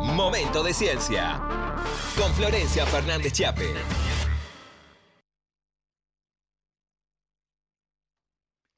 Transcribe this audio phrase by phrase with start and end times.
[0.00, 1.38] Momento de ciencia.
[2.16, 3.74] Con Florencia Fernández Chiape.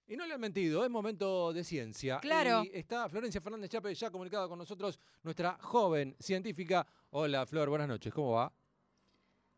[0.06, 2.18] Y no le han mentido, es momento de ciencia.
[2.18, 2.64] Claro.
[2.64, 6.86] Y está Florencia Fernández Chape ya comunicada con nosotros, nuestra joven científica.
[7.10, 8.52] Hola Flor, buenas noches, ¿cómo va?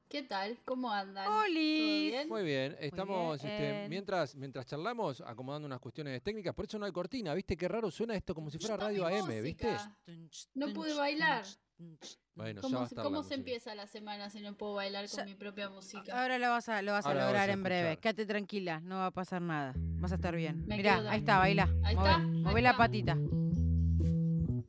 [0.08, 0.56] ¿Qué tal?
[0.64, 1.26] ¿Cómo andan?
[1.28, 1.80] Olis.
[1.80, 2.28] ¿Todo bien?
[2.28, 3.52] Muy bien, estamos, bien.
[3.54, 7.56] este, mientras, mientras charlamos, acomodando unas cuestiones técnicas, por eso no hay cortina, ¿viste?
[7.56, 9.68] Qué raro suena esto, como si fuera Está radio AM, ¿viste?
[10.54, 11.44] No pude bailar.
[12.34, 15.08] Bueno, ya ¿Cómo, va a estar cómo se empieza la semana si no puedo bailar
[15.10, 16.22] con Ya- mi propia música?
[16.22, 17.96] Ahora lo vas a, lo vas a Ahora vas lograr a en breve.
[17.98, 19.74] Quédate tranquila, no va a pasar nada.
[19.76, 20.64] Vas a estar bien.
[20.66, 21.64] Me Mirá, ahí está, baila.
[21.82, 22.78] Ahí Move, está, ahí move la está.
[22.78, 23.14] patita.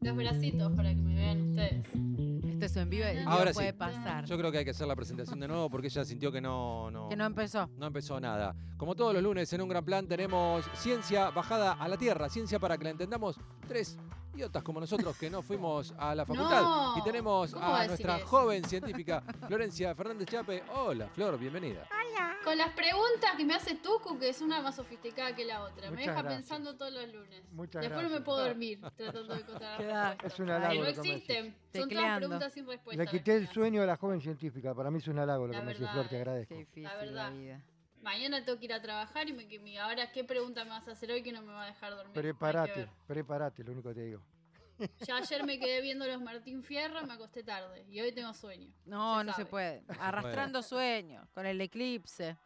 [0.02, 2.27] Los bracitos para que me vean ustedes.
[2.60, 3.64] En vivo Ahora sí.
[3.78, 4.26] pasar.
[4.26, 6.90] Yo creo que hay que hacer la presentación de nuevo porque ella sintió que no,
[6.90, 7.70] no, Que no empezó.
[7.78, 8.56] no empezó nada.
[8.78, 12.60] Como todos los lunes en un gran plan tenemos ciencia bajada a la tierra, ciencia
[12.60, 13.98] para que la entendamos tres
[14.38, 16.62] idiotas como nosotros que no fuimos a la facultad.
[16.62, 18.28] No, y tenemos ¿cómo va a nuestra eso?
[18.28, 20.64] joven científica Florencia Fernández Chape.
[20.75, 21.88] Hola Flor, bienvenida.
[22.44, 25.92] Con las preguntas que me hace Tucu, que es una más sofisticada que la otra.
[25.92, 26.34] me deja gracias.
[26.34, 27.44] pensando todos los lunes.
[27.52, 28.23] Muchas Después no me gracias.
[28.25, 30.17] puedo dormir tratando de respuesta.
[30.23, 30.73] Es un Ay, halago.
[30.75, 31.12] No me decís.
[31.12, 31.56] existen.
[31.75, 33.03] Son todas preguntas sin respuesta.
[33.03, 34.73] Le quité el sueño a la joven científica.
[34.73, 36.53] Para mí es un halago lo La que me verdad, Flor, te agradezco.
[36.53, 37.62] Qué difícil La vida.
[38.02, 40.88] Mañana tengo que ir a trabajar y me, que me- ahora qué pregunta me vas
[40.88, 42.14] a hacer hoy que no me va a dejar dormir.
[42.14, 44.22] Prepárate, prepárate, lo único que te digo.
[45.08, 48.72] Ya ayer me quedé viendo los Martín Fierro, me acosté tarde y hoy tengo sueño.
[48.86, 49.84] No, no se puede.
[50.00, 52.38] Arrastrando sueños, con el eclipse.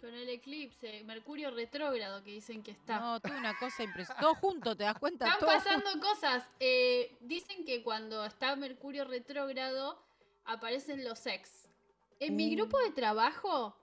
[0.00, 3.00] Con el eclipse, Mercurio retrógrado que dicen que está.
[3.00, 4.22] No, tú una cosa impresionante.
[4.22, 5.26] Todo junto, ¿te das cuenta?
[5.26, 6.44] Están Todo pasando cosas.
[6.60, 10.02] Eh, dicen que cuando está Mercurio retrógrado
[10.44, 11.68] aparecen los ex.
[12.20, 12.56] En mi Mm.
[12.56, 13.76] grupo de trabajo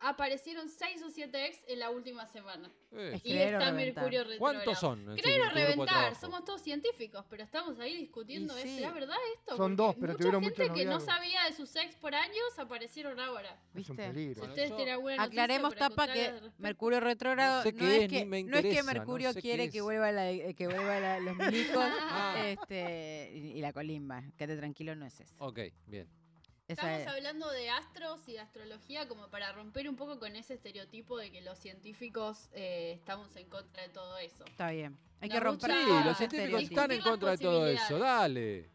[0.00, 2.70] aparecieron seis o siete ex en la última semana.
[2.92, 3.74] Eh, Es Y está reventar.
[3.74, 4.38] Mercurio retrógrado.
[4.64, 5.16] ¿Cuántos son?
[5.16, 8.76] Creer o reventar, somos todos científicos, pero estamos ahí discutiendo, ¿es sí.
[8.78, 9.56] ¿será verdad esto?
[9.56, 13.20] Son dos, pero mucha tuvieron gente que no sabía de sus ex por años aparecieron
[13.20, 13.50] ahora.
[13.74, 14.12] Es un ¿Viste?
[14.12, 14.38] peligro.
[14.40, 16.32] Bueno, Ustedes tienen noticia Aclaremos, tapa, que?
[16.58, 18.44] Mercurio retrógrado No sé no, qué es es, que, no es
[18.76, 19.84] no Mercurio sé quiere que es.
[19.84, 22.42] vuelva, la, que vuelva la- los milicos Ah.
[22.46, 24.22] este, y, y la colimba.
[24.36, 25.34] Quédate tranquilo, no es eso.
[25.44, 26.08] Ok, bien.
[26.70, 30.54] Estamos es- hablando de astros y de astrología como para romper un poco con ese
[30.54, 34.44] estereotipo de que los científicos eh, estamos en contra de todo eso.
[34.44, 34.96] Está bien.
[35.20, 37.98] Hay Nos que romper Sí, los los científicos están en contra de todo eso.
[37.98, 38.70] Dale.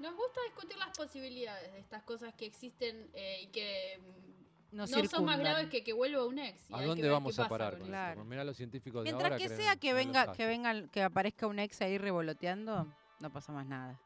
[0.00, 4.86] Nos gusta discutir las posibilidades de estas cosas que existen eh, y que mm, no
[4.88, 6.60] son más graves que que vuelva un ex.
[6.72, 7.92] ¿A dónde vamos a parar con con eso.
[7.92, 8.20] Claro.
[8.20, 8.24] eso?
[8.28, 11.46] Mirá los científicos de Mientras ahora que creen sea que venga, que venga, que aparezca
[11.46, 14.00] un ex ahí revoloteando, no pasa más nada.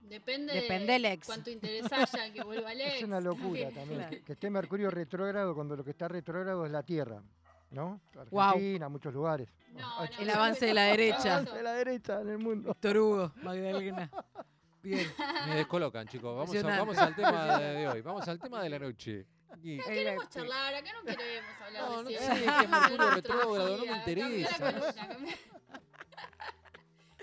[0.00, 1.26] Depende, Depende de del ex.
[1.26, 2.94] cuánto interés haya que vuelva el ex.
[2.96, 4.00] Es una locura también.
[4.00, 4.16] Claro.
[4.24, 7.22] Que, esté Mercurio retrógrado cuando lo que está retrógrado es la Tierra.
[7.70, 8.00] ¿No?
[8.36, 9.48] Argentina, muchos lugares.
[9.74, 11.42] No, no, El no, avance de la derecha.
[11.42, 12.74] no, De la derecha en el mundo.
[12.80, 14.10] Torugo, Magdalena.
[14.82, 15.06] Bien.
[15.48, 16.36] Me descolocan, chicos.
[16.36, 18.00] Vamos, a- vamos al tema de, de hoy.
[18.00, 19.24] Vamos al tema de la noche.
[19.50, 23.76] No queremos charlar, acá no queremos hablar No, de no sé, queremos que Mercurio retrógrado,
[23.76, 23.86] no me.
[23.86, 24.72] Cambiá la interesa.
[24.72, 25.34] columna, cambiá.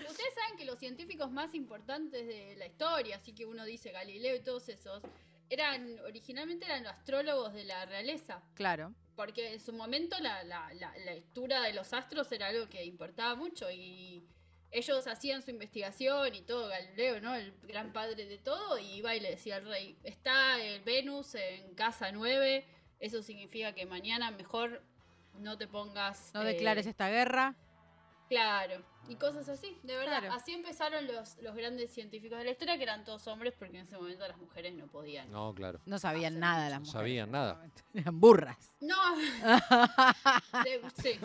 [0.08, 4.36] Ustedes saben que los científicos más importantes de la historia, así que uno dice Galileo
[4.36, 5.02] y todos esos,
[5.50, 8.42] eran originalmente eran los astrólogos de la realeza.
[8.54, 8.94] Claro.
[9.16, 12.84] Porque en su momento la, la, la- la lectura de los astros era algo que
[12.84, 14.22] importaba mucho y
[14.70, 17.34] ellos hacían su investigación y todo, Galileo, ¿no?
[17.34, 21.34] El gran padre de todo, y iba y le decía al rey, está el Venus
[21.36, 22.66] en casa 9,
[23.00, 24.82] eso significa que mañana mejor
[25.38, 26.32] no te pongas...
[26.34, 27.54] No eh, declares esta guerra.
[28.28, 30.20] Claro, y cosas así, de verdad.
[30.20, 30.34] Claro.
[30.34, 33.86] Así empezaron los, los grandes científicos de la historia, que eran todos hombres, porque en
[33.86, 35.30] ese momento las mujeres no podían.
[35.30, 35.80] No, claro.
[35.86, 36.92] No sabían nada las No mujeres.
[36.92, 37.70] sabían nada.
[37.94, 38.76] Eran burras.
[38.80, 38.96] No,
[40.64, 41.18] de- sí.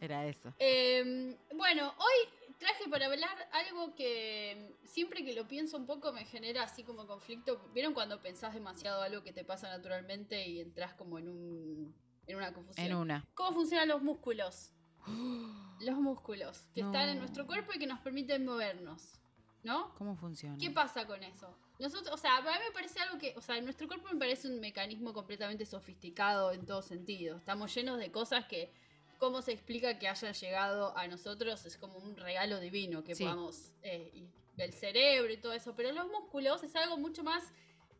[0.00, 0.52] Era eso.
[0.58, 6.24] Eh, bueno, hoy traje para hablar algo que siempre que lo pienso un poco me
[6.24, 7.60] genera así como conflicto.
[7.72, 11.94] ¿Vieron cuando pensás demasiado algo que te pasa naturalmente y entras como en un
[12.26, 12.86] en una confusión?
[12.86, 13.24] En una.
[13.34, 14.72] ¿Cómo funcionan los músculos?
[15.06, 19.18] Los músculos que están en nuestro cuerpo y que nos permiten movernos,
[19.64, 19.92] ¿no?
[19.96, 20.56] ¿Cómo funciona?
[20.58, 21.54] ¿Qué pasa con eso?
[21.78, 24.46] Nosotros, o sea, a mí me parece algo que, o sea, nuestro cuerpo me parece
[24.48, 27.36] un mecanismo completamente sofisticado en todo sentido.
[27.38, 28.72] Estamos llenos de cosas que,
[29.18, 31.66] ¿cómo se explica que hayan llegado a nosotros?
[31.66, 33.24] Es como un regalo divino que Sí.
[33.24, 35.74] podamos, eh, y del cerebro y todo eso.
[35.74, 37.42] Pero los músculos es algo mucho más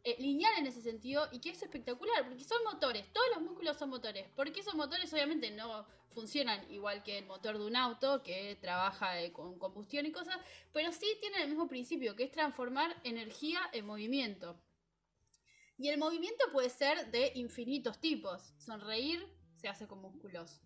[0.05, 3.77] eh, lineal en ese sentido y que es espectacular, porque son motores, todos los músculos
[3.77, 4.29] son motores.
[4.37, 9.21] Porque esos motores obviamente no funcionan igual que el motor de un auto, que trabaja
[9.21, 10.39] eh, con combustión y cosas,
[10.73, 14.61] pero sí tienen el mismo principio, que es transformar energía en movimiento.
[15.79, 18.55] Y el movimiento puede ser de infinitos tipos.
[18.59, 19.27] Sonreír
[19.57, 20.61] se hace con músculos.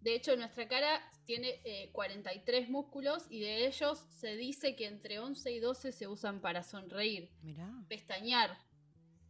[0.00, 5.18] De hecho, nuestra cara tiene eh, 43 músculos y de ellos se dice que entre
[5.18, 7.72] 11 y 12 se usan para sonreír, Mirá.
[7.88, 8.58] pestañear,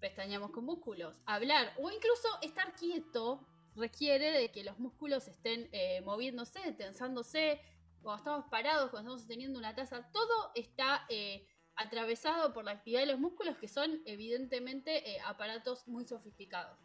[0.00, 6.00] pestañamos con músculos, hablar o incluso estar quieto requiere de que los músculos estén eh,
[6.02, 7.60] moviéndose, tensándose,
[8.02, 13.00] cuando estamos parados, cuando estamos sosteniendo una taza, todo está eh, atravesado por la actividad
[13.00, 16.78] de los músculos que son evidentemente eh, aparatos muy sofisticados.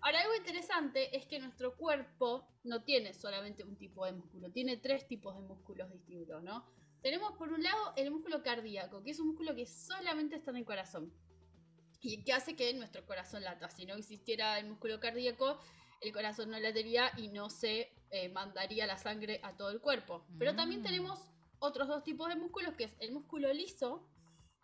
[0.00, 4.76] Ahora, algo interesante es que nuestro cuerpo no tiene solamente un tipo de músculo, tiene
[4.76, 6.66] tres tipos de músculos distintos, ¿no?
[7.02, 10.58] Tenemos por un lado el músculo cardíaco, que es un músculo que solamente está en
[10.58, 11.12] el corazón
[12.00, 13.68] y que hace que nuestro corazón lata.
[13.70, 15.60] Si no existiera el músculo cardíaco,
[16.02, 20.24] el corazón no latiría y no se eh, mandaría la sangre a todo el cuerpo.
[20.38, 20.84] Pero también Mm.
[20.84, 21.20] tenemos
[21.60, 24.06] otros dos tipos de músculos, que es el músculo liso,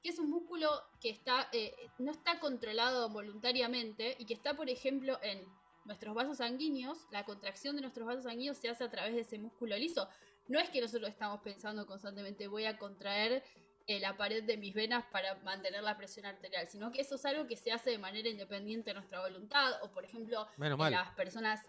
[0.03, 0.69] que es un músculo
[1.01, 5.45] que está, eh, no está controlado voluntariamente y que está, por ejemplo, en
[5.85, 7.07] nuestros vasos sanguíneos.
[7.11, 10.09] La contracción de nuestros vasos sanguíneos se hace a través de ese músculo liso.
[10.49, 13.43] No es que nosotros estamos pensando constantemente voy a contraer
[13.89, 17.25] eh, la pared de mis venas para mantener la presión arterial, sino que eso es
[17.25, 20.79] algo que se hace de manera independiente de nuestra voluntad, o por ejemplo, Menos en
[20.79, 20.93] mal.
[20.93, 21.67] las personas,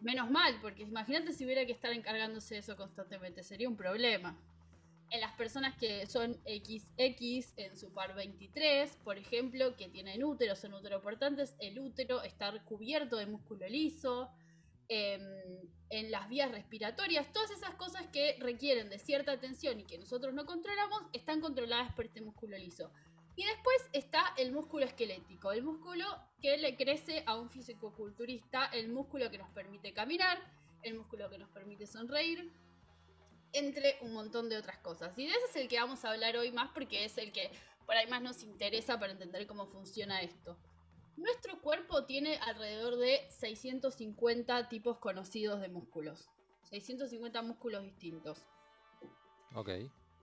[0.00, 4.38] menos mal, porque imagínate si hubiera que estar encargándose de eso constantemente, sería un problema.
[5.08, 10.54] En las personas que son XX en su par 23, por ejemplo, que tienen útero,
[10.56, 14.30] son uteroportantes, el útero está cubierto de músculo liso.
[14.88, 15.22] Em,
[15.90, 20.32] en las vías respiratorias, todas esas cosas que requieren de cierta atención y que nosotros
[20.32, 22.90] no controlamos, están controladas por este músculo liso.
[23.36, 26.04] Y después está el músculo esquelético, el músculo
[26.40, 30.38] que le crece a un fisicoculturista, el músculo que nos permite caminar,
[30.82, 32.52] el músculo que nos permite sonreír,
[33.52, 35.16] entre un montón de otras cosas.
[35.18, 37.50] Y de ese es el que vamos a hablar hoy más porque es el que
[37.86, 40.56] por ahí más nos interesa para entender cómo funciona esto.
[41.16, 46.28] Nuestro cuerpo tiene alrededor de 650 tipos conocidos de músculos.
[46.70, 48.46] 650 músculos distintos
[49.54, 49.68] Ok.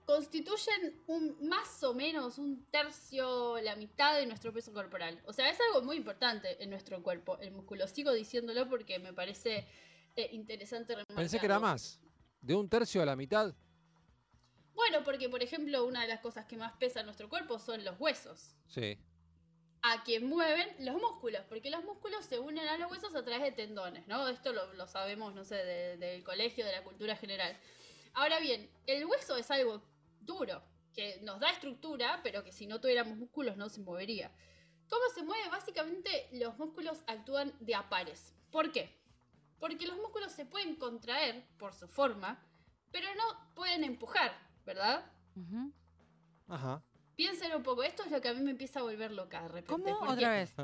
[0.04, 5.22] constituyen un más o menos un tercio, la mitad de nuestro peso corporal.
[5.26, 7.86] O sea, es algo muy importante en nuestro cuerpo, el músculo.
[7.86, 9.68] Sigo diciéndolo porque me parece
[10.16, 11.60] eh, interesante Pensé que era remarcarlo.
[11.60, 12.00] más.
[12.42, 13.54] De un tercio a la mitad.
[14.74, 17.84] Bueno, porque por ejemplo, una de las cosas que más pesa en nuestro cuerpo son
[17.84, 18.56] los huesos.
[18.66, 18.98] Sí.
[19.82, 23.42] A quien mueven los músculos, porque los músculos se unen a los huesos a través
[23.42, 24.28] de tendones, ¿no?
[24.28, 27.56] Esto lo, lo sabemos, no sé, de- del colegio, de la cultura general.
[28.12, 29.82] Ahora bien, el hueso es algo
[30.20, 30.62] duro,
[30.94, 34.30] que nos da estructura, pero que si no tuviéramos músculos no se movería.
[34.88, 35.48] ¿Cómo se mueve?
[35.48, 38.34] Básicamente los músculos actúan de a pares.
[38.50, 38.98] ¿Por qué?
[39.60, 42.44] Porque los músculos se pueden contraer por su forma,
[42.90, 44.32] pero no pueden empujar,
[44.66, 45.10] ¿verdad?
[46.48, 46.82] Ajá.
[47.20, 49.48] Piensen un poco, esto es lo que a mí me empieza a volver loca de
[49.48, 49.92] repente.
[49.92, 50.10] ¿Cómo?
[50.10, 50.54] Otra vez.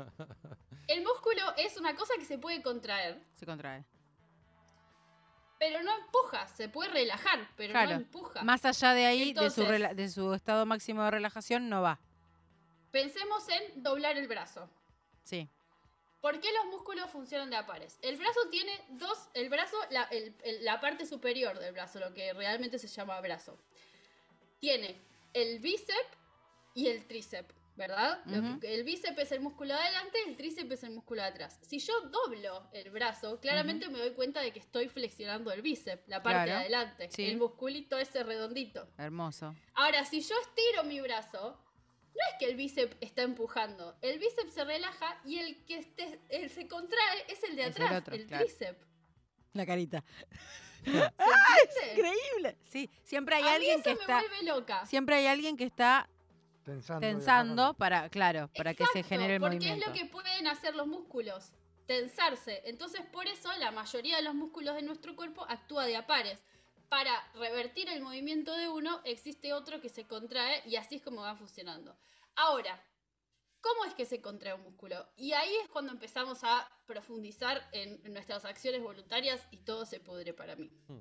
[0.87, 3.83] El músculo es una cosa que se puede contraer, Se contrae.
[5.59, 7.91] pero no empuja, se puede relajar, pero Claro.
[7.91, 8.43] no empuja.
[8.43, 9.51] Más allá de ahí, de,
[10.09, 11.99] su de estado máximo de relajación, no va.
[12.89, 14.67] Pensemos en doblar el brazo.
[15.25, 15.47] Sí.
[16.21, 17.99] ¿Por qué los músculos funcionan de a pares?
[18.01, 22.15] El brazo tiene dos, el brazo, la, el- el- la parte superior del brazo, lo
[22.15, 23.59] que realmente se llama brazo.
[24.59, 24.99] Tiene
[25.35, 26.17] el bíceps
[26.77, 28.21] y el tríceps, ¿verdad?
[28.61, 31.57] El bíceps es el músculo de adelante, el tríceps es el músculo de atrás.
[31.61, 36.07] Si yo doblo el brazo, claramente me doy cuenta de que estoy flexionando el bíceps,
[36.07, 37.25] la parte de adelante, sí.
[37.25, 38.87] el musculito ese redondito.
[38.99, 39.55] Hermoso.
[39.73, 41.59] Ahora, si yo estiro mi brazo,
[42.13, 43.97] no es que el bíceps está empujando.
[44.03, 45.83] El bíceps se relaja y el que
[46.29, 48.45] el se contrae es el de Es atrás, el, otro, claro.
[48.45, 48.85] tríceps.
[49.53, 50.03] La carita.
[50.83, 51.93] ¿Se entiende?
[51.95, 52.57] Increíble.
[52.65, 54.19] Sí, siempre hay A mí alguien eso que me está.
[54.19, 54.85] vuelve loca.
[54.85, 56.07] Siempre hay alguien que está
[56.67, 56.99] Tensando.
[56.99, 59.85] tensando para, claro, para que se genere el porque movimiento.
[59.85, 61.53] es lo que pueden hacer los músculos,
[61.85, 62.61] tensarse.
[62.65, 66.43] Entonces, por eso la mayoría de los músculos de nuestro cuerpo actúa de a pares.
[66.89, 71.21] Para revertir el movimiento de uno, existe otro que se contrae y así es como
[71.21, 71.97] va funcionando.
[72.35, 72.83] Ahora,
[73.61, 75.07] ¿cómo es que se contrae un músculo?
[75.15, 80.33] Y ahí es cuando empezamos a profundizar en nuestras acciones voluntarias y todo se pudre
[80.33, 80.69] para mí.
[80.89, 80.99] Hmm.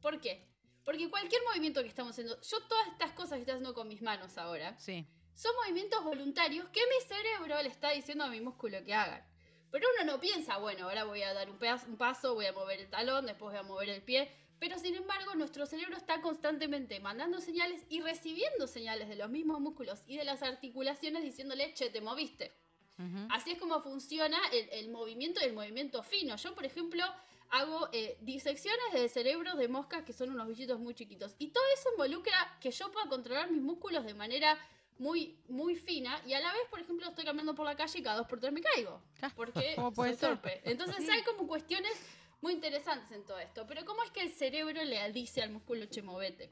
[0.00, 0.57] ¿Por qué?
[0.88, 4.00] Porque cualquier movimiento que estamos haciendo, yo todas estas cosas que estoy haciendo con mis
[4.00, 5.06] manos ahora, Sí.
[5.34, 9.22] son movimientos voluntarios que mi cerebro le está diciendo a mi músculo que hagan.
[9.70, 12.54] Pero uno no piensa, bueno, ahora voy a dar un, pedazo- un paso, voy a
[12.54, 14.32] mover el talón, después voy a mover el pie.
[14.58, 19.60] Pero sin embargo, nuestro cerebro está constantemente mandando señales y recibiendo señales de los mismos
[19.60, 22.50] músculos y de las articulaciones diciéndole, che, te moviste.
[22.98, 23.28] Ujú.
[23.30, 26.34] Así es como funciona el, el movimiento y el movimiento fino.
[26.36, 27.04] Yo, por ejemplo,
[27.50, 31.34] hago eh, disecciones de cerebros de moscas que son unos bichitos muy chiquitos.
[31.38, 34.58] Y todo eso involucra que yo pueda controlar mis músculos de manera
[34.98, 36.20] muy, muy fina.
[36.26, 38.40] Y a la vez, por ejemplo, estoy caminando por la calle y cada dos por
[38.40, 39.00] tres me caigo.
[39.36, 40.60] Porque ¿cómo puede soy torpe.
[40.64, 41.10] Entonces Sí.
[41.10, 41.92] hay como cuestiones
[42.40, 43.66] muy interesantes en todo esto.
[43.66, 46.50] Pero ¿cómo es que el cerebro le dice al músculo che movete?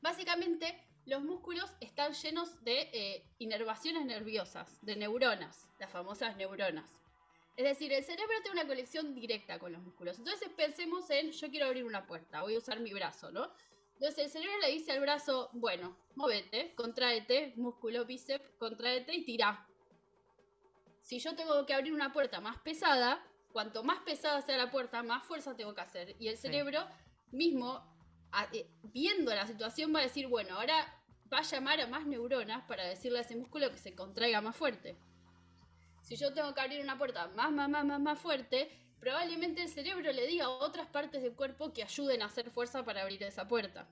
[0.00, 6.90] Básicamente, los músculos están llenos de eh, inervaciones nerviosas, de neuronas, las famosas neuronas.
[7.62, 10.18] Es decir, el cerebro tiene una conexión directa con los músculos.
[10.18, 13.52] Entonces pensemos en, yo quiero abrir una puerta, voy a usar mi brazo, ¿no?
[13.94, 19.64] Entonces el cerebro le dice al brazo, bueno, movete, contraete, músculo bíceps, contraete y tira.
[21.02, 25.04] Si yo tengo que abrir una puerta más pesada, cuanto más pesada sea la puerta,
[25.04, 26.16] más fuerza tengo que hacer.
[26.18, 26.80] Y el cerebro
[27.30, 27.80] mismo,
[28.32, 31.00] a- eh, viendo la situación, va a decir, bueno, ahora
[31.32, 34.56] va a llamar a más neuronas para decirle a ese músculo que se contraiga más
[34.56, 34.96] fuerte.
[36.02, 39.68] Si yo tengo que abrir una puerta más, más, más, más, más fuerte, probablemente el
[39.68, 43.22] cerebro le diga a otras partes del cuerpo que ayuden a hacer fuerza para abrir
[43.24, 43.88] esa puerta,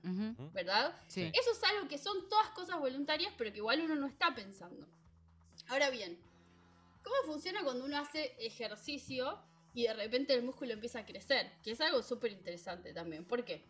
[0.53, 0.95] ¿verdad?
[1.07, 1.29] Sí.
[1.33, 4.87] Eso es algo que son todas cosas voluntarias, pero que igual uno no está pensando.
[5.67, 6.17] Ahora bien,
[7.03, 9.37] ¿cómo funciona cuando uno hace ejercicio
[9.73, 11.51] y de repente el músculo empieza a crecer?
[11.63, 13.25] Que es algo súper interesante también.
[13.25, 13.63] ¿Por qué?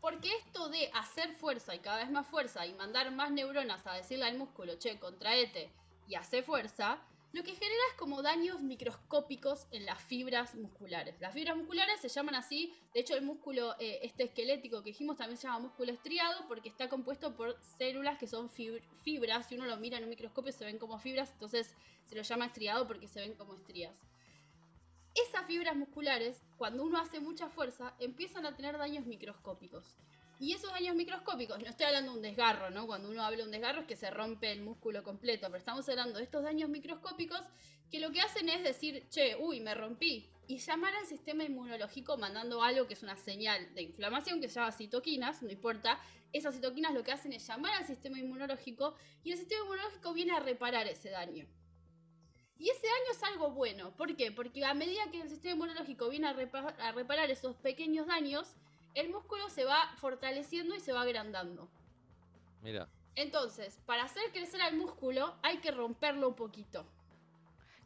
[0.00, 3.94] Porque esto de hacer fuerza y cada vez más fuerza y mandar más neuronas a
[3.94, 5.70] decirle al músculo, che, contraete
[6.08, 6.98] y hace fuerza,
[7.32, 11.14] lo que genera es como daños microscópicos en las fibras musculares.
[11.20, 15.16] Las fibras musculares se llaman así, de hecho el músculo eh, este esquelético que dijimos
[15.16, 19.54] también se llama músculo estriado porque está compuesto por células que son fib- fibras, si
[19.54, 22.86] uno lo mira en un microscopio se ven como fibras, entonces se lo llama estriado
[22.88, 23.94] porque se ven como estrías.
[25.14, 29.84] Esas fibras musculares, cuando uno hace mucha fuerza, empiezan a tener daños microscópicos.
[30.40, 32.86] Y esos daños microscópicos, no estoy hablando de un desgarro, ¿no?
[32.86, 35.86] Cuando uno habla de un desgarro es que se rompe el músculo completo, pero estamos
[35.90, 37.42] hablando de estos daños microscópicos
[37.90, 40.30] que lo que hacen es decir, che, uy, me rompí.
[40.46, 44.54] Y llamar al sistema inmunológico mandando algo que es una señal de inflamación que se
[44.54, 46.00] llama citoquinas, no importa.
[46.32, 50.32] Esas citoquinas lo que hacen es llamar al sistema inmunológico y el sistema inmunológico viene
[50.32, 51.46] a reparar ese daño.
[52.56, 53.94] Y ese daño es algo bueno.
[53.94, 54.32] ¿Por qué?
[54.32, 58.56] Porque a medida que el sistema inmunológico viene a, a reparar esos pequeños daños,
[58.94, 61.68] el músculo se va fortaleciendo y se va agrandando.
[62.62, 62.88] Mira.
[63.14, 66.86] Entonces, para hacer crecer al músculo hay que romperlo un poquito.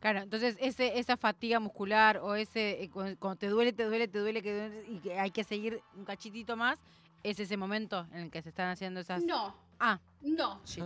[0.01, 4.07] Claro, entonces ese, esa fatiga muscular o ese eh, cu- cuando te duele, te duele,
[4.07, 6.79] te duele, que duele, y que hay que seguir un cachitito más,
[7.23, 9.23] es ese momento en el que se están haciendo esas.
[9.25, 10.61] No, Ah, no.
[10.67, 10.85] shit.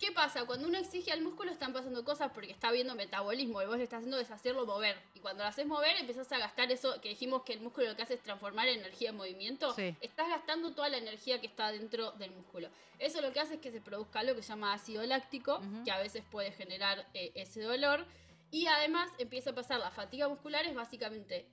[0.00, 0.46] ¿Qué pasa?
[0.46, 3.84] Cuando uno exige al músculo están pasando cosas porque está viendo metabolismo y vos le
[3.84, 4.96] estás haciendo deshacerlo mover.
[5.14, 7.96] Y cuando lo haces mover empezás a gastar eso que dijimos que el músculo lo
[7.96, 9.74] que hace es transformar energía en movimiento.
[9.74, 9.94] Sí.
[10.00, 12.70] Estás gastando toda la energía que está dentro del músculo.
[12.98, 15.90] Eso lo que hace es que se produzca lo que se llama ácido láctico, que
[15.90, 18.06] a veces puede generar eh, ese dolor.
[18.50, 21.44] Y además empieza a pasar la fatiga muscular, es básicamente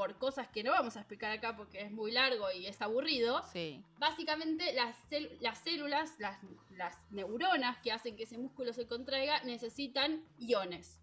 [0.00, 3.42] por cosas que no vamos a explicar acá porque es muy largo y es aburrido.
[3.52, 3.84] Sí.
[3.98, 4.96] Básicamente las,
[5.40, 6.38] las células, las,
[6.70, 11.02] las neuronas que hacen que ese músculo se contraiga necesitan iones.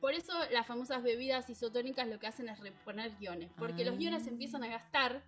[0.00, 4.22] Por eso las famosas bebidas isotónicas lo que hacen es reponer iones, porque los iones
[4.22, 5.22] se empiezan a gastar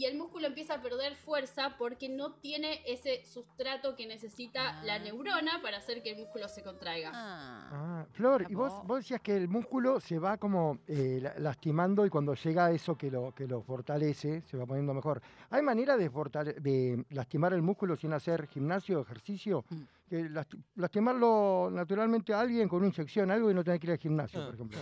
[0.00, 4.94] y el músculo empieza a perder fuerza porque no tiene ese sustrato que necesita la
[4.94, 4.98] Ah.
[4.98, 7.10] neurona para hacer que el músculo se contraiga.
[7.14, 7.68] Ah.
[7.70, 12.06] Ah, Flor, y vos, vos decías que el músculo se va como eh, la- lastimando
[12.06, 15.20] y cuando llega a eso que lo, que lo fortalece, se va poniendo mejor.
[15.50, 19.66] ¿Hay manera de, fortale- de lastimar el músculo sin hacer gimnasio, ejercicio?
[19.68, 19.82] Mm.
[20.08, 23.92] Que lasti- lastimarlo naturalmente a alguien con una inyección, algo y no tener que ir
[23.92, 24.78] al gimnasio, Ah, por ejemplo.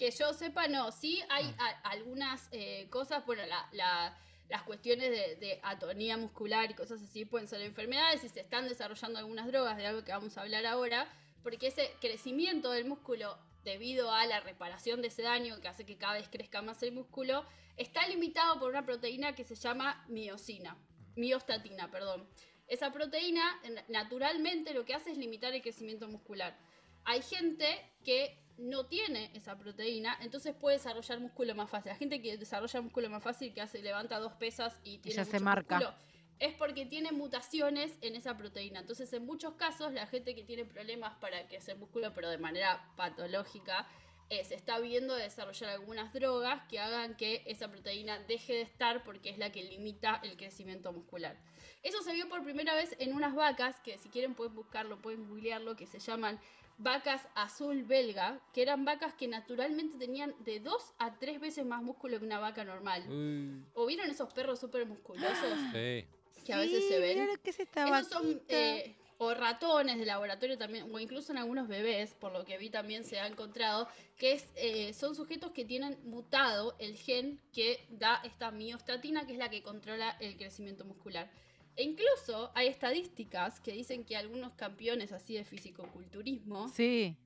[0.00, 0.90] Que yo sepa, no.
[0.92, 6.70] Sí hay a- algunas eh, cosas, bueno, la- la- las cuestiones de, de atonía muscular
[6.70, 10.10] y cosas así pueden ser enfermedades y se están desarrollando algunas drogas de algo que
[10.12, 11.06] vamos a hablar ahora,
[11.42, 15.98] porque ese crecimiento del músculo debido a la reparación de ese daño que hace que
[15.98, 17.44] cada vez crezca más el músculo,
[17.76, 20.78] está limitado por una proteína que se llama miosina,
[21.14, 22.26] miostatina, perdón.
[22.68, 26.56] Esa proteína en- naturalmente lo que hace es limitar el crecimiento muscular.
[27.04, 27.66] Hay gente
[28.04, 31.90] que no tiene esa proteína, entonces puede desarrollar músculo más fácil.
[31.90, 35.24] La gente que desarrolla músculo más fácil, que hace levanta dos pesas y tiene ya
[35.24, 35.78] se mucho marca.
[35.78, 35.96] músculo,
[36.38, 38.80] es porque tiene mutaciones en esa proteína.
[38.80, 42.92] Entonces, en muchos casos, la gente que tiene problemas para crecer músculo, pero de manera
[42.96, 43.86] patológica,
[44.30, 48.62] eh, se está viendo de desarrollar algunas drogas que hagan que esa proteína deje de
[48.62, 51.36] estar porque es la que limita el crecimiento muscular.
[51.82, 55.26] Eso se vio por primera vez en unas vacas, que si quieren pueden buscarlo, pueden
[55.28, 56.38] googlearlo, que se llaman
[56.82, 61.82] vacas azul belga, que eran vacas que naturalmente tenían de dos a tres veces más
[61.82, 63.04] músculo que una vaca normal.
[63.08, 65.34] Uy, ¿O vieron esos perros súper musculosos
[65.72, 66.06] sí.
[66.44, 67.26] que a veces se ven?
[67.26, 68.54] Lo que es esta Esos son, vaquita.
[68.54, 72.70] eh, o ratones de laboratorio también, o incluso en algunos bebés, por lo que vi
[72.70, 77.86] también se ha encontrado, que es, eh, son sujetos que tienen mutado el gen que
[77.90, 81.30] da esta miostatina, que es la que controla el crecimiento muscular.
[81.76, 87.16] E incluso hay estadísticas que dicen que algunos campeones así de fisicoculturismo Sí.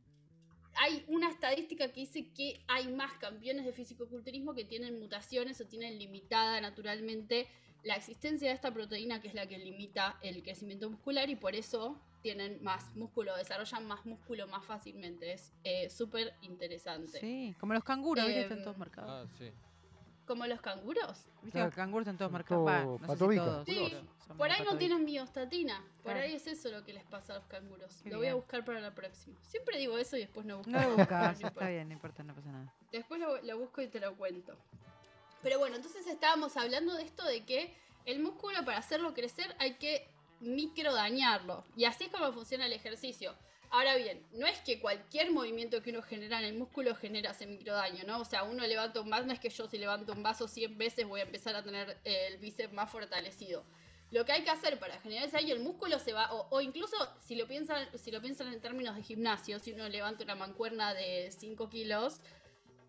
[0.76, 5.66] hay una estadística que dice que hay más campeones de fisicoculturismo que tienen mutaciones o
[5.66, 7.46] tienen limitada naturalmente
[7.84, 11.54] la existencia de esta proteína que es la que limita el crecimiento muscular y por
[11.54, 15.32] eso tienen más músculo, desarrollan más músculo más fácilmente.
[15.34, 17.20] Es eh, súper interesante.
[17.20, 18.40] Sí, como los canguros, ¿viste?
[18.40, 19.10] Están Em, todos marcados.
[19.28, 19.50] Ah, sí.
[20.26, 21.26] Como los canguros.
[21.42, 21.66] ¿Viste que claro.
[21.66, 22.66] los canguros están todos marcados?
[22.66, 23.94] Va, todos no sé si todos, Sí,
[24.38, 25.80] Por ahí no tienen biostatina.
[26.02, 26.20] Por Claro.
[26.20, 28.00] ahí es eso lo que les pasa a los canguros.
[28.02, 29.36] Qué lo voy a buscar para la próxima.
[29.42, 30.70] Siempre digo eso y después no busco.
[30.70, 32.72] No lo buscas, No está bien, no importa, no pasa nada.
[32.90, 34.56] Después lo, lo busco y te lo cuento.
[35.42, 37.76] Pero bueno, entonces estábamos hablando de esto de que
[38.06, 40.08] el músculo para hacerlo crecer hay que
[40.40, 41.64] microdañarlo.
[41.76, 43.34] Y así es como funciona el ejercicio.
[43.74, 47.44] Ahora bien, no es que cualquier movimiento que uno genera en el músculo genera ese
[47.44, 48.20] microdaño, ¿no?
[48.20, 50.78] O sea, uno levanta un vaso, no es que yo si levanto un vaso 100
[50.78, 53.64] veces voy a empezar a tener eh, el bíceps más fortalecido.
[54.12, 56.60] Lo que hay que hacer para generar ese daño, el músculo se va, o, o
[56.60, 60.36] incluso si lo, piensan, si lo piensan en términos de gimnasio, si uno levanta una
[60.36, 62.20] mancuerna de 5 kilos,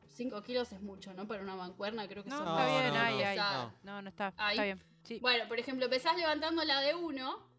[0.09, 1.27] 5 kilos es mucho, ¿no?
[1.27, 3.73] Para una mancuerna creo que No, son está bien, no, ahí, no.
[3.81, 4.53] No, no está, Ahí.
[4.53, 4.83] está bien.
[5.01, 5.17] Sí.
[5.19, 7.54] Bueno, por ejemplo, empezás levantando la de uno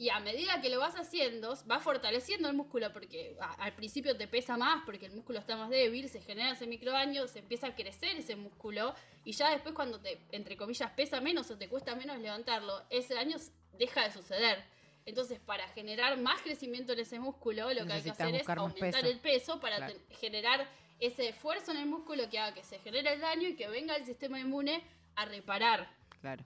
[0.00, 4.26] y a medida que lo vas haciendo, vas fortaleciendo el músculo porque al principio te
[4.26, 7.74] pesa más porque el músculo está más débil, se genera ese microdaño, se empieza a
[7.74, 8.94] crecer ese músculo
[9.26, 13.12] y ya después cuando te, entre comillas, pesa menos o te cuesta menos levantarlo, ese
[13.12, 13.36] daño
[13.74, 14.64] deja de suceder.
[15.04, 19.02] Entonces, para generar más crecimiento en ese músculo, lo que hay que hacer es aumentar
[19.02, 19.06] peso.
[19.06, 19.94] el peso para Claro.
[20.18, 20.66] generar
[20.98, 23.96] ese esfuerzo en el músculo que haga que se genere el daño y que venga
[23.96, 24.82] el sistema inmune
[25.14, 25.90] a reparar
[26.22, 26.42] Claro.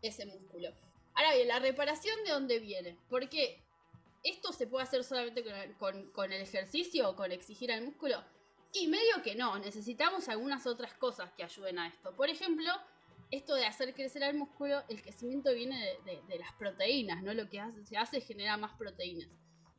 [0.00, 0.70] ese músculo.
[1.14, 2.96] Ahora bien, la reparación de dónde viene.
[3.08, 3.62] Porque
[4.22, 7.82] esto se puede hacer solamente con el, con- con el ejercicio o con exigir al
[7.84, 8.22] músculo.
[8.72, 12.14] Y medio que no, necesitamos algunas otras cosas que ayuden a esto.
[12.16, 12.66] Por ejemplo,
[13.30, 17.32] esto de hacer crecer al músculo, el crecimiento viene de, de- de las proteínas, ¿no?
[17.34, 19.28] Lo que hace- se hace es generar más proteínas.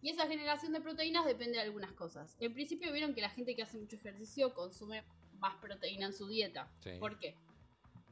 [0.01, 2.35] Y esa generación de proteínas depende de algunas cosas.
[2.39, 5.03] En principio vieron que la gente que hace mucho ejercicio consume
[5.39, 6.71] más proteína en su dieta.
[6.79, 6.91] Sí.
[6.99, 7.35] ¿Por qué?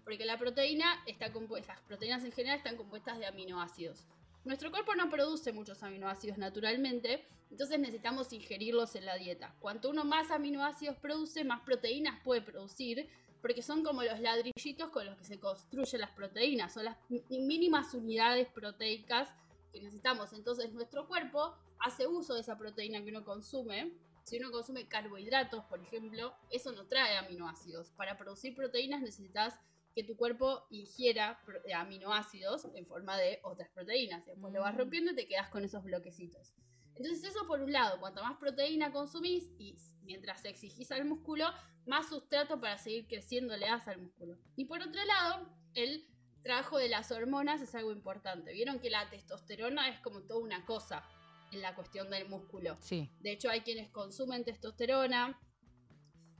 [0.04, 4.06] Porque la proteína está compuesta, las proteínas en general están compuestas de aminoácidos.
[4.44, 9.56] Nuestro cuerpo no produce muchos aminoácidos naturalmente, entonces necesitamos ingerirlos en la dieta.
[9.60, 13.08] Cuanto uno más aminoácidos produce, más proteínas puede producir,
[13.42, 16.98] porque son como los ladrillitos con los que se construyen las proteínas, son las
[17.30, 19.30] mínimas unidades proteicas
[19.72, 20.34] que necesitamos.
[20.34, 23.94] Entonces nuestro cuerpo hace uso de esa proteína que uno consume.
[24.24, 27.92] Si uno consume carbohidratos, por ejemplo, eso no trae aminoácidos.
[27.92, 29.60] Para producir proteínas necesitas
[29.94, 34.26] que tu cuerpo ingiera eh, aminoácidos en forma de otras proteínas.
[34.26, 34.78] Después lo vas Mm.
[34.78, 36.54] rompiendo y te quedas con esos bloquecitos.
[36.96, 41.48] Entonces eso por un lado, cuanto más proteína consumís y mientras exigís al músculo,
[41.86, 44.38] más sustrato para seguir creciendo le das al músculo.
[44.56, 46.08] Y por otro lado, el
[46.44, 48.52] trabajo de las hormonas es algo importante.
[48.54, 51.04] Vieron que la testosterona es como toda una cosa
[51.52, 52.78] en la cuestión del músculo.
[52.82, 53.10] Sí.
[53.22, 55.40] De hecho, hay quienes consumen testosterona.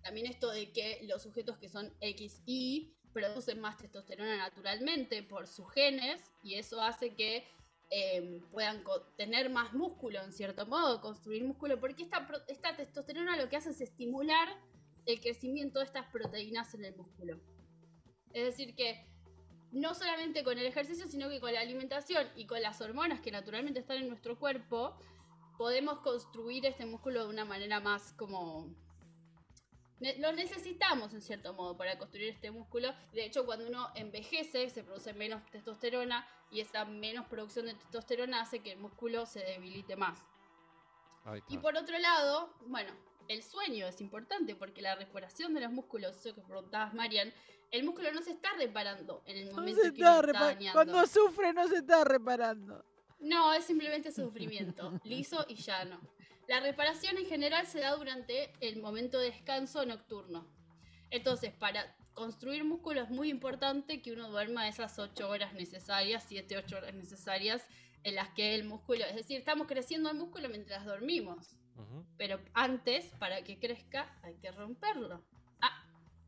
[0.04, 5.72] También esto de que los sujetos que son XY producen más testosterona naturalmente por sus
[5.72, 7.46] genes y eso hace que
[7.90, 8.84] eh, puedan
[9.18, 13.70] tener más músculo en cierto modo, construir músculo, porque esta, esta testosterona lo que hace
[13.70, 14.48] es estimular
[15.06, 17.40] el crecimiento de estas proteínas en el músculo.
[18.34, 19.06] Es decir, que
[19.72, 23.32] no solamente con el ejercicio, sino que con la alimentación y con las hormonas que
[23.32, 24.98] naturalmente están en nuestro cuerpo,
[25.58, 28.74] podemos construir este músculo de una manera más como...
[30.20, 32.94] Lo necesitamos en cierto modo para construir este músculo.
[33.14, 38.42] De hecho, cuando uno envejece, se produce menos testosterona y esa menos producción de testosterona
[38.42, 40.20] hace que el músculo se debilite más.
[41.48, 42.92] Y por otro lado, bueno,
[43.30, 47.34] el sueño es importante porque la reparación de los músculos, eso que preguntabas, Marian,
[47.72, 50.58] el músculo no se está reparando en el No momento se que uno está.
[50.74, 52.84] Cuando sufre no se está reparando.
[53.20, 56.02] No, es simplemente sufrimiento, liso y llano.
[56.48, 60.46] La reparación en general se da durante el momento de descanso nocturno.
[61.10, 66.58] Entonces, para construir músculo es muy importante que uno duerma esas 8 horas necesarias, 7,
[66.58, 67.66] 8 horas necesarias
[68.04, 71.56] en las que el músculo, es decir, estamos creciendo el músculo mientras dormimos,
[72.18, 75.24] pero antes, para que crezca, hay que romperlo.
[75.62, 75.84] Ah,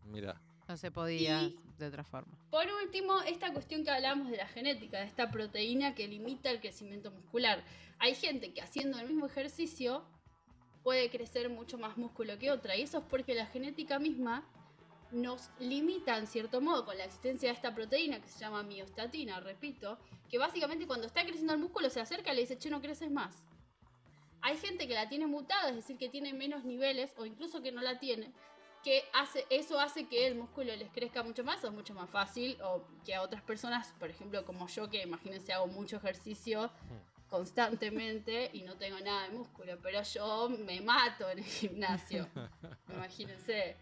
[0.06, 0.42] Mira.
[0.68, 2.34] No se podía Y- de otra forma.
[2.50, 6.60] Por último, esta cuestión que hablamos de la genética, de esta proteína que limita el
[6.60, 7.64] crecimiento muscular.
[8.00, 10.04] Hay gente que haciendo el mismo ejercicio
[10.84, 14.48] puede crecer mucho más músculo que otra, y eso es porque la genética misma
[15.12, 19.40] nos limita en cierto modo con la existencia de esta proteína que se llama miostatina,
[19.40, 19.98] repito,
[20.30, 23.12] que básicamente cuando está creciendo el músculo se acerca y le dice, che, no creces
[23.12, 23.44] más.
[24.42, 27.72] Hay gente que la tiene mutada, es decir, que tiene menos niveles o incluso que
[27.72, 28.32] no la tiene,
[28.86, 32.56] que hace, eso hace que el músculo les crezca mucho más o mucho más fácil
[32.62, 36.72] o que a otras personas, por ejemplo como yo que imagínense hago mucho ejercicio,
[37.28, 42.30] constantemente y no tengo nada de músculo, pero yo me mato en el gimnasio.
[42.94, 43.76] Imagínense.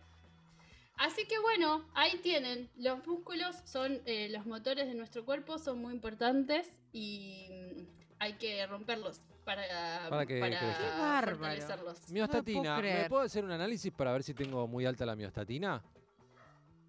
[0.96, 2.70] Así que bueno, ahí tienen.
[2.78, 7.82] Los músculos son eh, los motores de nuestro cuerpo, son muy importantes y mm,
[8.20, 10.76] hay que romperlos para, Para que crezcan.
[10.78, 11.94] Qué bárbaro.
[12.10, 15.84] Miostatina, ¿me puedo hacer un análisis para ver si tengo muy alta la miostatina?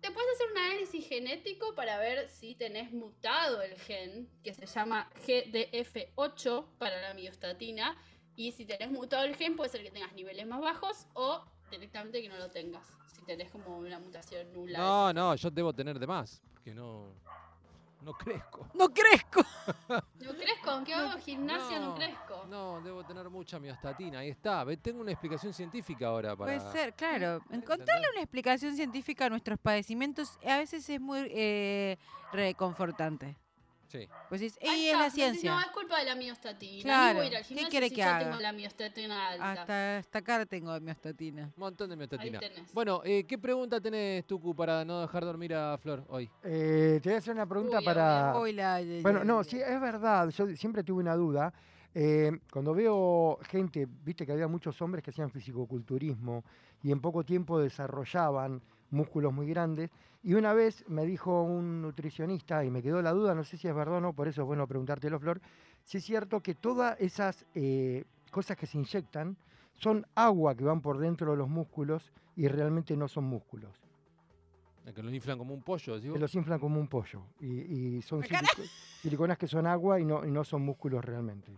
[0.00, 4.66] Te puedes hacer un análisis genético para ver si tenés mutado el gen, que se
[4.66, 7.96] llama GDF8 para la miostatina.
[8.36, 12.20] Y si tenés mutado el gen, puede ser que tengas niveles más bajos o directamente
[12.20, 12.86] que no lo tengas.
[13.06, 14.78] Si tenés como una mutación nula.
[14.78, 17.14] No, no, yo debo tener de más, porque no,
[18.06, 18.68] no crezco.
[18.74, 19.42] No crezco.
[19.88, 22.46] No crezco, aunque hago gimnasia, no, crezco.
[22.48, 24.20] No, debo tener mucha miostatina.
[24.20, 24.64] Ahí está.
[24.64, 26.58] Ve, Tengo una explicación científica ahora para.
[26.58, 27.42] Puede ser, claro.
[27.50, 31.98] Encontrarle una explicación científica a nuestros padecimientos a veces es muy eh,
[32.32, 33.36] reconfortante.
[33.94, 34.08] Sí.
[34.28, 35.52] Pues dices, Ahí "Ey, es la ciencia.
[35.54, 36.82] No, es culpa de la miostatina.
[36.82, 38.28] Claro, voy a ir al ¿qué quiere si que ya haga?
[38.28, 39.52] tengo la miostatina alta.
[39.52, 41.42] Hasta, hasta acá tengo miostatina.
[41.44, 42.40] Un montón de miostatina.
[42.40, 42.74] Ahí tenés.
[42.74, 46.28] Bueno, eh, ¿qué pregunta tenés, Tucu, para no dejar dormir a Flor hoy?
[46.42, 48.34] Eh, te voy a hacer una pregunta Uy, para...
[48.34, 50.28] Hoy la- la- Bueno, la- no, la- sí, es verdad.
[50.30, 51.54] Yo siempre tuve una duda.
[51.94, 56.44] Eh, cuando veo gente, viste que había muchos hombres que hacían fisicoculturismo
[56.82, 59.90] y en poco tiempo desarrollaban músculos muy grandes.
[60.22, 63.68] Y una vez me dijo un nutricionista, y me quedó la duda, no sé si
[63.68, 65.40] es verdad o no, por eso es bueno preguntártelo, Flor,
[65.84, 69.36] si es cierto que todas esas eh, cosas que se inyectan
[69.76, 73.70] son agua que van por dentro de los músculos y realmente no son músculos.
[74.84, 76.00] Que lo inflan como un pollo.
[76.00, 77.22] Que los inflan como un pollo.
[77.40, 78.22] Y, y son
[79.00, 81.52] siliconas que son agua y no, y no son músculos realmente.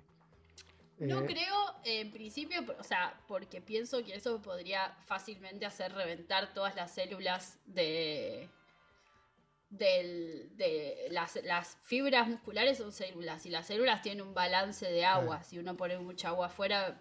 [0.98, 6.54] No Eh, creo, en principio, o sea, porque pienso que eso podría fácilmente hacer reventar
[6.54, 8.48] todas las células de.
[9.68, 15.04] del- de las, las fibras musculares son células y las células tienen un balance de
[15.04, 15.42] agua.
[15.42, 16.98] Si uno pone mucha agua afuera,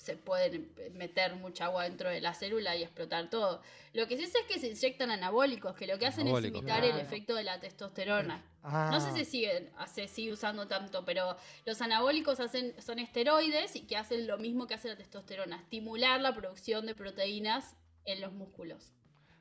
[0.00, 0.60] se puede
[0.94, 3.60] meter mucha agua dentro de la célula y explotar todo.
[3.92, 6.62] Lo que sí sé es que se inyectan anabólicos, que lo que hacen Anabólicos, es
[6.62, 8.42] imitar el efecto de la testosterona.
[8.62, 11.36] ah, No sé si siguen, se sigue usando tanto, pero
[11.66, 16.18] los anabólicos hacen, son esteroides y que hacen lo mismo que hace la testosterona, estimular
[16.20, 18.94] la producción de proteínas en los músculos,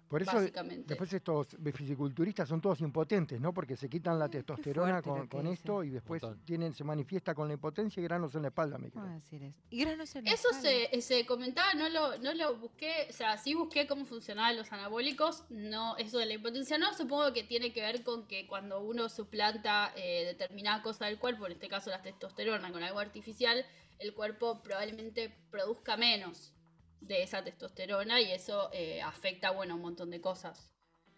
[0.10, 0.86] por eso básicamente.
[0.88, 3.54] después estos fisiculturistas son todos impotentes, ¿no?
[3.54, 7.54] Porque se quitan la testosterona con, con esto y después tienen, se manifiesta con la
[7.54, 9.16] impotencia y granos en la espalda, me ¿Cómo creo.
[9.16, 9.56] decir eso?
[9.70, 10.70] Y granos en la Eso espalda.
[10.92, 14.72] se, se comentaba, no lo, no lo busqué, o sea, sí busqué cómo funcionaban los
[14.72, 18.82] anabólicos, no, eso de la impotencia no, supongo que tiene que ver con que cuando
[18.82, 23.66] uno suplanta eh, determinada cosa del cuerpo, en este caso la testosterona, con algo artificial,
[24.00, 26.54] el cuerpo probablemente produzca menos
[27.02, 30.74] de esa testosterona y eso eh, afecta, bueno, un montón de cosas.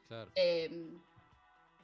[0.08, 0.32] Claro.
[0.36, 0.98] Eh,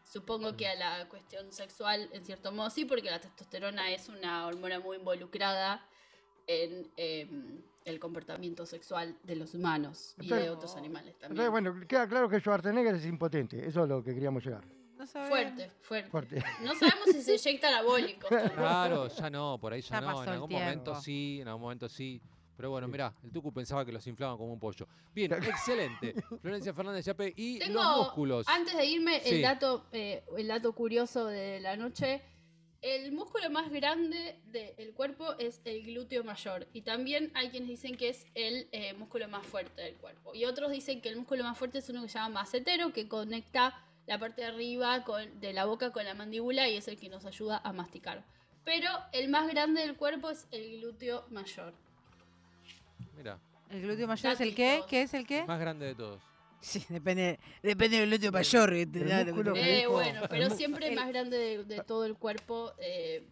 [0.03, 4.47] supongo que a la cuestión sexual, en cierto modo, sí, porque la testosterona es una
[4.47, 5.85] hormona muy involucrada
[6.47, 7.27] en eh,
[7.85, 11.45] el comportamiento sexual de los humanos y de otros animales también.
[11.45, 14.63] Entonces, bueno, queda claro que Schwarzenegger es impotente, eso es lo que queríamos llegar.
[14.97, 15.29] No sabemos.
[15.29, 16.09] fuerte, fuerte.
[16.09, 16.43] Fuerte.
[16.63, 18.29] No sabemos si se inyecta anabólicos.
[18.29, 18.55] tampoco.
[18.55, 20.23] Claro, ya no, por ahí ya, Ya no.
[20.23, 22.21] En algún momento sí, en algún momento sí.
[22.57, 22.91] Pero bueno, Sí.
[22.91, 24.87] mirá, el Tucu pensaba que los inflaban como un pollo.
[25.13, 26.13] Bien, excelente.
[26.41, 28.47] Florencia Fernández Yape y Tengo, los músculos.
[28.49, 29.35] antes de irme, Sí.
[29.35, 32.21] el dato, eh, el dato curioso de la noche.
[32.81, 36.67] El músculo más grande del cuerpo es el glúteo mayor.
[36.73, 40.35] Y también hay quienes dicen que es el eh, músculo más fuerte del cuerpo.
[40.35, 43.07] Y otros dicen que el músculo más fuerte es uno que se llama macetero, que
[43.07, 46.97] conecta la parte de arriba con- de la boca con la mandíbula y es el
[46.99, 48.23] que nos ayuda a masticar.
[48.63, 51.73] Pero el más grande del cuerpo es el glúteo mayor.
[53.15, 54.81] Mirá, ¿El glúteo mayor es el qué?
[54.87, 55.43] ¿Qué es el qué?
[55.45, 56.21] más grande de todos.
[56.59, 58.69] Sí, depende, depende del glúteo mayor.
[58.71, 61.37] que te el músculo te- que Eh, bueno, el pero siempre el el- más grande
[61.37, 63.27] de, de todo el cuerpo eh,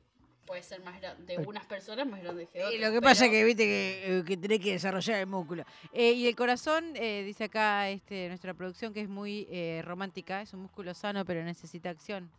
[0.46, 2.82] puede ser más grande, de El- unas personas más grande que Eh, otras.
[2.82, 5.64] lo que pasa es que viste que, eh, que tenés que desarrollar el músculo.
[5.92, 10.42] Eh, y el corazón, eh, dice acá este, nuestra producción, que es muy eh, romántica,
[10.42, 12.30] es un músculo sano, pero necesita acción.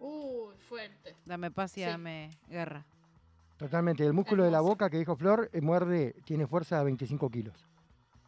[0.00, 1.14] Uy, fuerte.
[1.26, 1.86] Dame paz y Sí.
[1.86, 2.84] dame guerra.
[3.64, 4.04] Totalmente.
[4.04, 7.66] El músculo de la boca que dijo Flor eh, muerde, tiene fuerza de 25 kilos.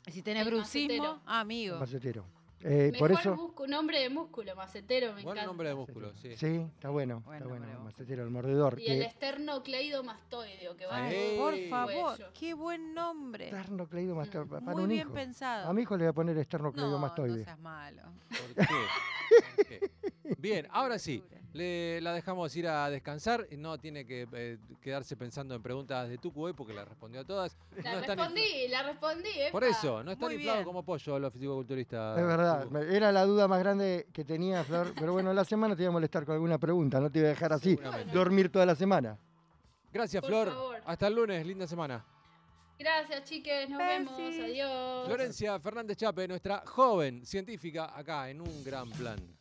[0.06, 1.20] Y si tenés El brucismo, macetero.
[1.26, 1.78] ah, amigo.
[1.78, 2.24] Macetero.
[2.62, 3.36] Eh, Mejor por eso.
[3.36, 5.44] músculo- nombre de músculo, macetero, me Buen encanta.
[5.46, 6.34] nombre de músculo, sí.
[6.36, 7.20] Sí, está bueno.
[7.20, 7.66] Buen está bueno.
[7.84, 8.80] Macetero, el mordedor.
[8.80, 12.32] Y el que- esternocleidomastoideo, que va Ay, en Por favor, cuello.
[12.32, 13.48] qué buen nombre.
[13.48, 15.12] Esternocleidomastoide, pa- para Muy un bien hijo.
[15.12, 15.68] pensado.
[15.68, 17.44] A mi hijo le voy a poner no, no esternocleidomastoide.
[17.44, 18.02] seas malo.
[18.30, 18.74] ¿Por qué?
[19.56, 19.90] ¿Por qué?
[20.38, 21.22] Bien, ahora sí.
[21.56, 23.46] Le, la dejamos ir a descansar.
[23.56, 27.24] No tiene que eh, quedarse pensando en preguntas de Tucu hoy porque la respondió a
[27.24, 27.56] todas.
[27.82, 29.28] La No están respondí, la respondí.
[29.30, 29.72] infla- Por epa.
[29.78, 30.64] eso, no inflados bien.
[30.64, 32.18] como pollo los fisicoculturistas.
[32.18, 32.76] Es verdad, Tucu.
[32.78, 35.92] era la duda más grande que tenía Flor, pero bueno, la semana te iba a
[35.92, 37.78] molestar con alguna pregunta, no te iba a dejar así,
[38.12, 39.18] dormir toda la semana.
[39.92, 40.48] Gracias, Por Flor.
[40.48, 40.76] favor.
[40.84, 42.04] Hasta el lunes, linda semana.
[42.78, 43.70] Gracias, chiques.
[43.70, 44.10] Nos Besis.
[44.18, 44.44] vemos.
[44.44, 45.06] Adiós.
[45.06, 49.16] Florencia Fernández Chape, nuestra joven científica, acá en un gran plan.